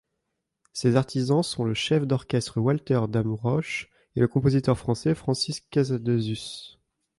[0.73, 6.79] Ses artisans sont le chef d'orchestre Walter Damrosch et le compositeur français Francis Casadesus.